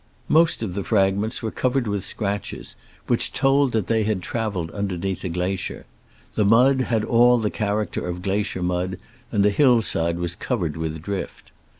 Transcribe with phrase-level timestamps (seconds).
[0.29, 5.23] Most of the fragments were covered with scratches, which told that they had traveled underneath
[5.23, 5.85] a glacier.
[6.33, 8.97] The mud had all the character of glacier mud,
[9.31, 11.51] and the hillside was covered with drift.